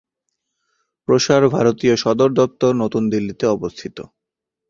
[1.07, 3.97] প্রসার ভারতীর সদর দপ্তর নতুন দিল্লিতে অবস্থিত।